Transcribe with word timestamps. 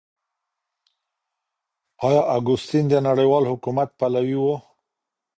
آيا 2.07 2.21
اګوستين 2.37 2.85
د 2.89 2.93
نړيوال 3.07 3.43
حکومت 3.51 3.89
پلوي 3.99 4.37
و؟ 4.41 4.45